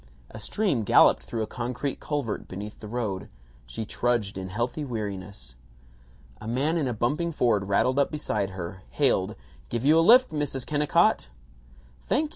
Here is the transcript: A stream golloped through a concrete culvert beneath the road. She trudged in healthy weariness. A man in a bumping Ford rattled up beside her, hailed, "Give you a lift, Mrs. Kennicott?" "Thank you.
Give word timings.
A 0.31 0.39
stream 0.39 0.83
golloped 0.83 1.19
through 1.21 1.43
a 1.43 1.45
concrete 1.45 1.99
culvert 1.99 2.47
beneath 2.47 2.79
the 2.79 2.87
road. 2.87 3.29
She 3.67 3.85
trudged 3.85 4.35
in 4.35 4.49
healthy 4.49 4.83
weariness. 4.83 5.53
A 6.37 6.47
man 6.47 6.75
in 6.75 6.87
a 6.87 6.93
bumping 6.95 7.31
Ford 7.31 7.65
rattled 7.65 7.99
up 7.99 8.09
beside 8.09 8.49
her, 8.57 8.81
hailed, 8.89 9.35
"Give 9.69 9.85
you 9.85 9.99
a 9.99 10.01
lift, 10.01 10.31
Mrs. 10.31 10.65
Kennicott?" 10.65 11.27
"Thank 12.07 12.23
you. 12.29 12.29